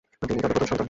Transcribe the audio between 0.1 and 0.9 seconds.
তিনি তাদের প্রথম সন্তান।